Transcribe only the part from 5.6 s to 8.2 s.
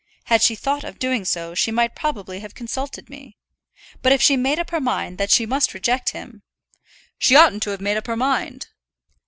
reject him" "She oughtn't to have made up her